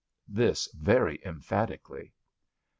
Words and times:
This 0.27 0.67
very 0.73 1.21
emphatically. 1.23 2.11